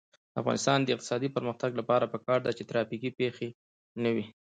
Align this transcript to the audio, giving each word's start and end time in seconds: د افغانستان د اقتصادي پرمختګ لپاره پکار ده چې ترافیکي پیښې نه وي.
د 0.33 0.33
افغانستان 0.41 0.77
د 0.81 0.87
اقتصادي 0.95 1.29
پرمختګ 1.35 1.71
لپاره 1.79 2.11
پکار 2.13 2.39
ده 2.43 2.51
چې 2.57 2.67
ترافیکي 2.69 3.09
پیښې 3.19 3.49
نه 4.03 4.09
وي. 4.15 4.25